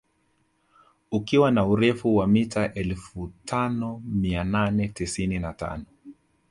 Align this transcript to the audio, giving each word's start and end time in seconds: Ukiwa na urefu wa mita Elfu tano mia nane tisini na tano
Ukiwa 1.11 1.51
na 1.51 1.65
urefu 1.65 2.15
wa 2.15 2.27
mita 2.27 2.73
Elfu 2.73 3.31
tano 3.45 4.01
mia 4.05 4.43
nane 4.43 4.87
tisini 4.87 5.39
na 5.39 5.53
tano 5.53 5.85